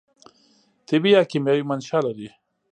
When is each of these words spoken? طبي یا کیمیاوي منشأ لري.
طبي 0.87 1.09
یا 1.15 1.21
کیمیاوي 1.31 1.63
منشأ 1.69 1.99
لري. 2.05 2.29